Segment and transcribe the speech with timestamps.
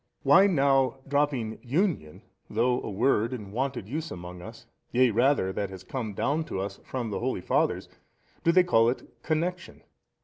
[0.01, 0.27] A.
[0.29, 5.69] Why now dropping union, though a word in wonted use amongst us, yea rather that
[5.69, 7.87] has come down to us from the holy Fathers,
[8.43, 9.83] do they call it connection?